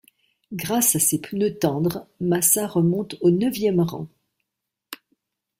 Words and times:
Grâce 0.51 0.95
à 0.95 0.99
ses 0.99 1.21
pneus 1.21 1.59
tendres, 1.59 2.07
Massa 2.19 2.65
remonte 2.65 3.17
au 3.21 3.29
neuvième 3.29 3.81
rang. 3.81 4.07